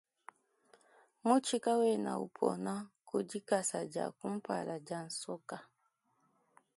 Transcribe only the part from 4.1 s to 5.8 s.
kumpala dia nsoka.